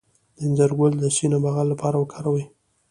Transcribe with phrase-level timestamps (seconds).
[0.37, 2.43] د انځر ګل د سینه بغل لپاره وکاروئ